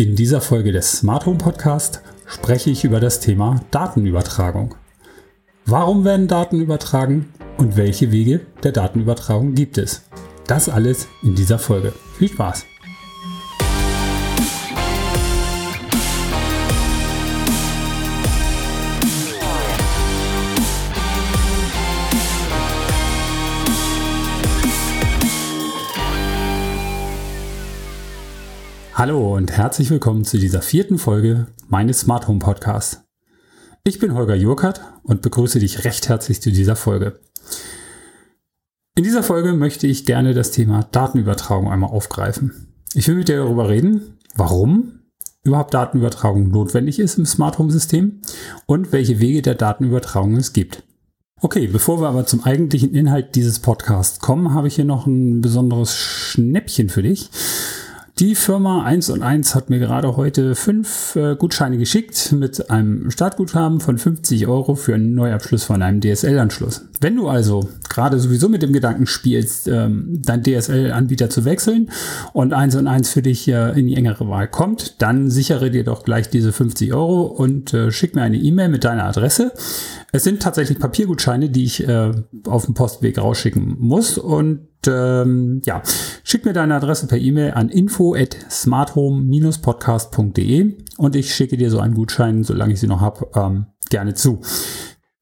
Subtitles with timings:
[0.00, 4.74] In dieser Folge des Smart Home Podcast spreche ich über das Thema Datenübertragung.
[5.66, 10.04] Warum werden Daten übertragen und welche Wege der Datenübertragung gibt es?
[10.46, 11.92] Das alles in dieser Folge.
[12.16, 12.64] Viel Spaß!
[29.00, 33.00] Hallo und herzlich willkommen zu dieser vierten Folge meines Smart Home Podcasts.
[33.82, 37.18] Ich bin Holger Jurkert und begrüße dich recht herzlich zu dieser Folge.
[38.98, 42.74] In dieser Folge möchte ich gerne das Thema Datenübertragung einmal aufgreifen.
[42.92, 45.00] Ich will mit dir darüber reden, warum
[45.44, 48.20] überhaupt Datenübertragung notwendig ist im Smart Home System
[48.66, 50.82] und welche Wege der Datenübertragung es gibt.
[51.40, 55.40] Okay, bevor wir aber zum eigentlichen Inhalt dieses Podcasts kommen, habe ich hier noch ein
[55.40, 57.30] besonderes Schnäppchen für dich.
[58.20, 63.10] Die Firma 1 und 1 hat mir gerade heute fünf äh, Gutscheine geschickt mit einem
[63.10, 66.84] Startguthaben von 50 Euro für einen Neuabschluss von einem DSL-Anschluss.
[67.00, 71.90] Wenn du also gerade sowieso mit dem Gedanken spielst, ähm, dein DSL-Anbieter zu wechseln
[72.34, 75.84] und 1 und 1 für dich äh, in die engere Wahl kommt, dann sichere dir
[75.84, 79.52] doch gleich diese 50 Euro und äh, schick mir eine E-Mail mit deiner Adresse.
[80.12, 82.12] Es sind tatsächlich Papiergutscheine, die ich äh,
[82.44, 85.82] auf dem Postweg rausschicken muss und ähm, ja,
[86.24, 91.80] schick mir deine Adresse per E-Mail an info at smarthome-podcast.de und ich schicke dir so
[91.80, 94.40] einen Gutschein, solange ich sie noch habe, ähm, gerne zu.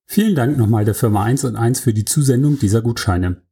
[0.05, 3.43] Vielen Dank nochmal der Firma 1 und 1 für die Zusendung dieser Gutscheine.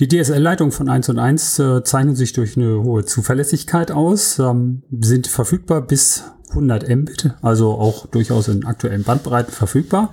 [0.00, 4.84] Die DSL-Leitungen von 1 und 1 äh, zeichnen sich durch eine hohe Zuverlässigkeit aus, ähm,
[5.00, 10.12] sind verfügbar bis 100 Mbit, also auch durchaus in aktuellen Bandbreiten verfügbar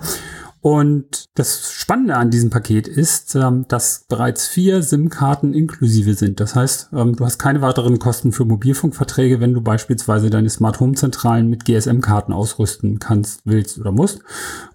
[0.66, 6.40] und das Spannende an diesem Paket ist, ähm, dass bereits vier SIM-Karten inklusive sind.
[6.40, 10.80] Das heißt, ähm, du hast keine weiteren Kosten für Mobilfunkverträge, wenn du beispielsweise deine Smart
[10.80, 14.22] Home Zentralen mit GSM-Karten ausrüsten kannst, willst oder musst.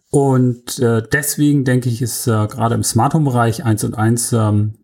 [0.10, 4.32] Und äh, deswegen denke ich, ist äh, gerade im Smart Home Bereich 1 und 1
[4.32, 4.76] ähm,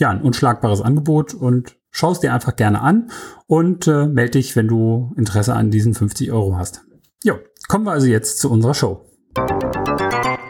[0.00, 3.12] ja ein unschlagbares Angebot und schau es dir einfach gerne an
[3.46, 6.80] und äh, melde dich, wenn du Interesse an diesen 50 Euro hast.
[7.22, 7.36] Jo,
[7.68, 9.06] kommen wir also jetzt zu unserer Show.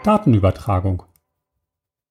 [0.07, 1.03] Datenübertragung.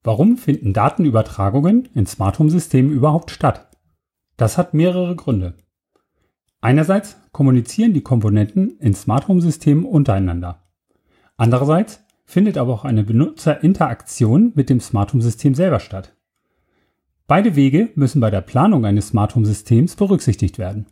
[0.04, 3.70] Warum finden Datenübertragungen in Smart Home Systemen überhaupt statt?
[4.36, 5.56] Das hat mehrere Gründe.
[6.60, 10.68] Einerseits kommunizieren die Komponenten in Smart Home Systemen untereinander.
[11.38, 16.18] Andererseits findet aber auch eine Benutzerinteraktion mit dem Smart Home System selber statt.
[17.28, 20.88] Beide Wege müssen bei der Planung eines Smart Home Systems berücksichtigt werden.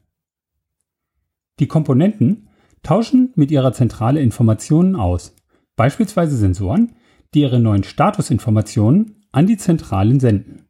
[1.60, 2.48] Die Komponenten
[2.82, 5.36] tauschen mit ihrer Zentrale Informationen aus.
[5.76, 6.96] Beispielsweise Sensoren,
[7.34, 10.68] die ihre neuen Statusinformationen an die Zentralen senden.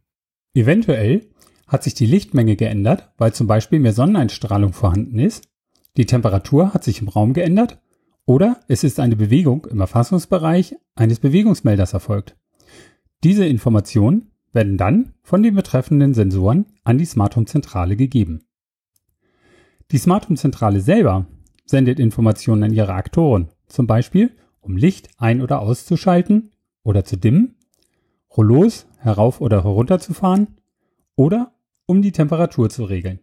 [0.53, 1.29] Eventuell
[1.67, 5.49] hat sich die Lichtmenge geändert, weil zum Beispiel mehr Sonneneinstrahlung vorhanden ist,
[5.97, 7.81] die Temperatur hat sich im Raum geändert
[8.25, 12.37] oder es ist eine Bewegung im Erfassungsbereich eines Bewegungsmelders erfolgt.
[13.23, 18.45] Diese Informationen werden dann von den betreffenden Sensoren an die Smart Home Zentrale gegeben.
[19.91, 21.25] Die Smart Home Zentrale selber
[21.65, 24.31] sendet Informationen an ihre Aktoren, zum Beispiel
[24.63, 26.51] um Licht ein- oder auszuschalten
[26.83, 27.55] oder zu dimmen,
[28.35, 30.59] Rollos herauf oder herunterzufahren
[31.15, 31.53] oder
[31.85, 33.19] um die Temperatur zu regeln.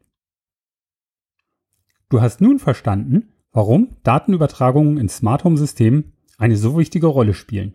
[2.08, 7.74] Du hast nun verstanden, warum Datenübertragungen in Smart Home Systemen eine so wichtige Rolle spielen.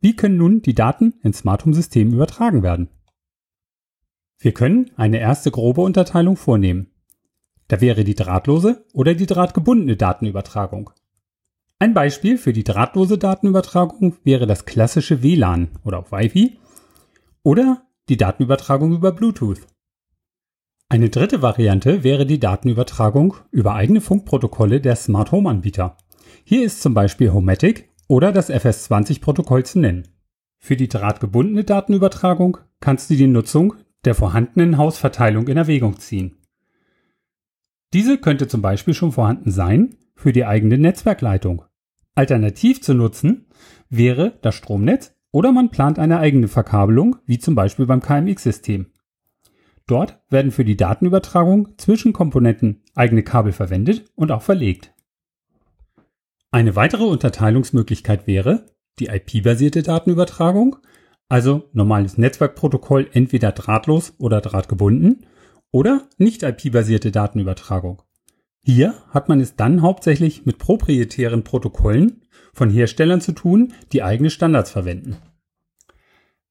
[0.00, 2.88] Wie können nun die Daten in Smart Home Systemen übertragen werden?
[4.38, 6.90] Wir können eine erste grobe Unterteilung vornehmen.
[7.68, 10.90] Da wäre die drahtlose oder die drahtgebundene Datenübertragung.
[11.82, 16.56] Ein Beispiel für die drahtlose Datenübertragung wäre das klassische WLAN oder auch Wi-Fi
[17.42, 19.66] oder die Datenübertragung über Bluetooth.
[20.88, 25.96] Eine dritte Variante wäre die Datenübertragung über eigene Funkprotokolle der Smart Home Anbieter.
[26.44, 30.06] Hier ist zum Beispiel Homatic oder das FS20-Protokoll zu nennen.
[30.60, 36.36] Für die drahtgebundene Datenübertragung kannst du die Nutzung der vorhandenen Hausverteilung in Erwägung ziehen.
[37.92, 41.64] Diese könnte zum Beispiel schon vorhanden sein für die eigene Netzwerkleitung.
[42.14, 43.46] Alternativ zu nutzen
[43.88, 48.86] wäre das Stromnetz oder man plant eine eigene Verkabelung, wie zum Beispiel beim KMX-System.
[49.86, 54.94] Dort werden für die Datenübertragung zwischen Komponenten eigene Kabel verwendet und auch verlegt.
[56.50, 58.66] Eine weitere Unterteilungsmöglichkeit wäre
[58.98, 60.76] die IP-basierte Datenübertragung,
[61.30, 65.26] also normales Netzwerkprotokoll entweder drahtlos oder drahtgebunden
[65.70, 68.02] oder nicht IP-basierte Datenübertragung.
[68.64, 72.22] Hier hat man es dann hauptsächlich mit proprietären Protokollen
[72.52, 75.16] von Herstellern zu tun, die eigene Standards verwenden.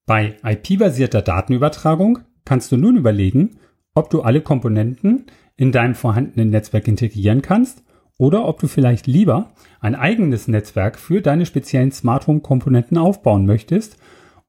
[0.04, 3.58] Bei IP-basierter Datenübertragung kannst du nun überlegen,
[3.94, 5.26] ob du alle Komponenten
[5.56, 7.82] in deinem vorhandenen Netzwerk integrieren kannst
[8.18, 13.46] oder ob du vielleicht lieber ein eigenes Netzwerk für deine speziellen Smart Home Komponenten aufbauen
[13.46, 13.96] möchtest,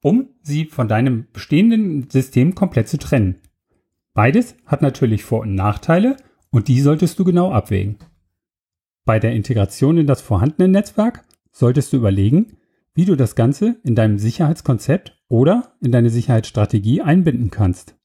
[0.01, 3.39] um sie von deinem bestehenden System komplett zu trennen.
[4.13, 6.18] Beides hat natürlich Vor- und Nachteile
[6.54, 7.98] und die solltest du genau abwägen.
[9.06, 12.58] Bei der Integration in das vorhandene Netzwerk solltest du überlegen,
[12.94, 17.96] wie du das Ganze in deinem Sicherheitskonzept oder in deine Sicherheitsstrategie einbinden kannst.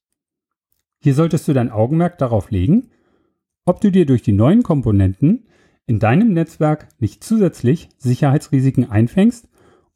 [0.99, 2.91] Hier solltest du dein Augenmerk darauf legen,
[3.67, 5.47] ob du dir durch die neuen Komponenten
[5.87, 9.49] in deinem Netzwerk nicht zusätzlich Sicherheitsrisiken einfängst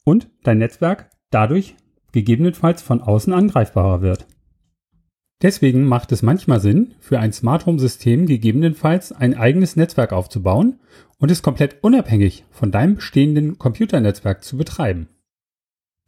[0.05, 1.75] und dein Netzwerk dadurch
[2.11, 4.27] gegebenenfalls von außen angreifbarer wird.
[5.43, 10.79] Deswegen macht es manchmal Sinn, für ein Smart Home System gegebenenfalls ein eigenes Netzwerk aufzubauen
[11.19, 15.09] und es komplett unabhängig von deinem bestehenden Computernetzwerk zu betreiben.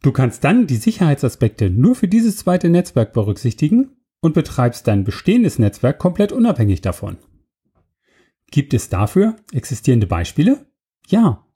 [0.02, 3.90] Du kannst dann die Sicherheitsaspekte nur für dieses zweite Netzwerk berücksichtigen
[4.22, 7.18] und betreibst dein bestehendes Netzwerk komplett unabhängig davon.
[8.50, 10.64] Gibt es dafür existierende Beispiele?
[11.08, 11.46] Ja.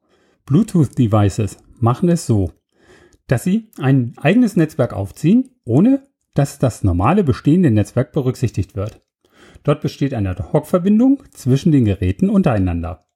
[0.45, 2.53] Bluetooth-Devices machen es so,
[3.27, 9.01] dass sie ein eigenes Netzwerk aufziehen, ohne dass das normale bestehende Netzwerk berücksichtigt wird.
[9.63, 13.07] Dort besteht eine Ad-Hoc-Verbindung zwischen den Geräten untereinander.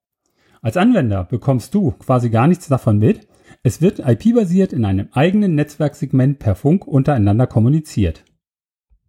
[0.60, 3.28] Als Anwender bekommst du quasi gar nichts davon mit.
[3.62, 8.24] Es wird IP-basiert in einem eigenen Netzwerksegment per Funk untereinander kommuniziert.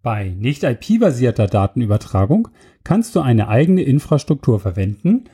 [0.01, 2.49] Bei nicht IP-basierter Datenübertragung
[2.83, 5.25] kannst du eine eigene Infrastruktur verwenden,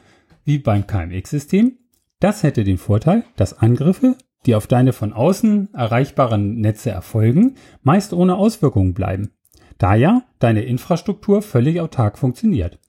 [0.45, 1.77] wie beim KMX-System.
[2.19, 4.15] Das hätte den Vorteil, dass Angriffe,
[4.45, 9.31] die auf deine von außen erreichbaren Netze erfolgen, meist ohne Auswirkungen bleiben,
[9.77, 12.79] da ja deine Infrastruktur völlig autark funktioniert.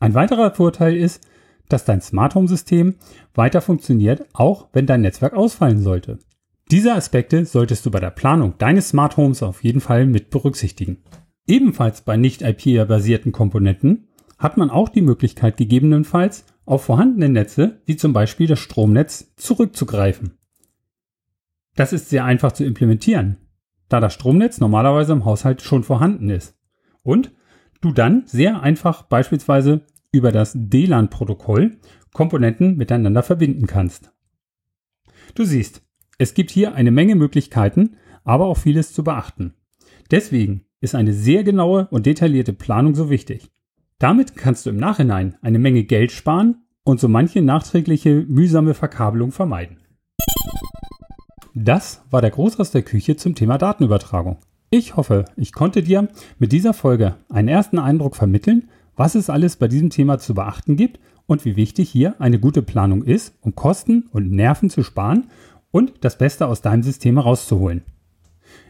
[0.00, 1.26] Ein weiterer Vorteil ist,
[1.68, 2.96] dass dein Smart Home System
[3.34, 6.18] weiter funktioniert, auch wenn dein Netzwerk ausfallen sollte.
[6.70, 10.98] Diese Aspekte solltest du bei der Planung deines Smart Homes auf jeden Fall mit berücksichtigen.
[11.46, 14.08] Ebenfalls bei nicht IP-basierten Komponenten
[14.38, 20.38] hat man auch die Möglichkeit gegebenenfalls auf vorhandene Netze, wie zum Beispiel das Stromnetz, zurückzugreifen.
[21.74, 23.38] Das ist sehr einfach zu implementieren,
[23.88, 26.56] da das Stromnetz normalerweise im Haushalt schon vorhanden ist.
[27.02, 27.32] Und
[27.80, 31.78] du dann sehr einfach beispielsweise über das DLAN-Protokoll
[32.12, 34.12] Komponenten miteinander verbinden kannst.
[35.34, 35.82] Du siehst,
[36.18, 39.54] es gibt hier eine Menge Möglichkeiten, aber auch vieles zu beachten.
[40.10, 43.50] Deswegen ist eine sehr genaue und detaillierte Planung so wichtig.
[43.98, 49.32] Damit kannst du im Nachhinein eine Menge Geld sparen und so manche nachträgliche mühsame Verkabelung
[49.32, 49.78] vermeiden.
[51.54, 54.38] Das war der Groß aus der Küche zum Thema Datenübertragung.
[54.70, 56.08] Ich hoffe, ich konnte dir
[56.38, 60.76] mit dieser Folge einen ersten Eindruck vermitteln, was es alles bei diesem Thema zu beachten
[60.76, 65.26] gibt und wie wichtig hier eine gute Planung ist, um Kosten und Nerven zu sparen
[65.70, 67.82] und das Beste aus deinem System herauszuholen.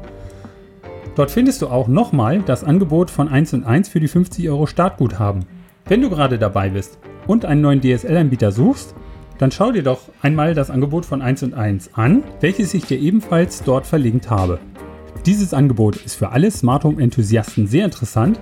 [1.20, 4.64] Dort findest du auch nochmal das Angebot von 1 und 1 für die 50 Euro
[4.64, 5.44] Startguthaben.
[5.84, 8.94] Wenn du gerade dabei bist und einen neuen DSL-Anbieter suchst,
[9.36, 12.98] dann schau dir doch einmal das Angebot von 1 und 1 an, welches ich dir
[12.98, 14.60] ebenfalls dort verlinkt habe.
[15.26, 18.40] Dieses Angebot ist für alle Smart Home Enthusiasten sehr interessant,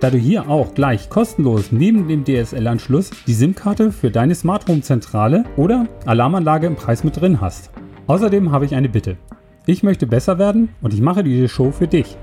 [0.00, 4.82] da du hier auch gleich kostenlos neben dem DSL-Anschluss die SIM-Karte für deine Smart Home
[4.82, 7.70] Zentrale oder Alarmanlage im Preis mit drin hast.
[8.08, 9.16] Außerdem habe ich eine Bitte.
[9.66, 12.16] Ich möchte besser werden und ich mache diese Show für dich.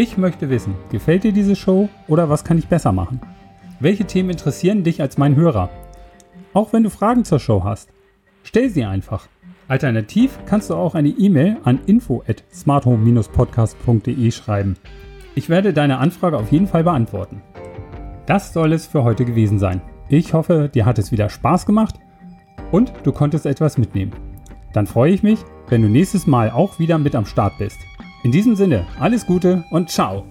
[0.00, 3.20] ich möchte wissen, gefällt dir diese Show oder was kann ich besser machen?
[3.80, 5.70] Welche Themen interessieren dich als mein Hörer?
[6.54, 7.88] Auch wenn du Fragen zur Show hast,
[8.44, 9.26] stell sie einfach.
[9.68, 14.76] Alternativ kannst du auch eine E-Mail an info at smarthome-podcast.de schreiben.
[15.34, 17.42] Ich werde deine Anfrage auf jeden Fall beantworten.
[18.26, 19.82] Das soll es für heute gewesen sein.
[20.08, 21.96] Ich hoffe, dir hat es wieder Spaß gemacht
[22.72, 24.12] und du konntest etwas mitnehmen.
[24.72, 27.78] Dann freue ich mich, wenn du nächstes Mal auch wieder mit am Start bist.
[28.24, 30.24] In diesem Sinne, alles Gute und ciao.